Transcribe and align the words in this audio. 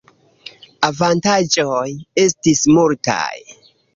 Avantaĝoj 0.87 1.91
estis 2.23 2.65
multaj. 2.79 3.31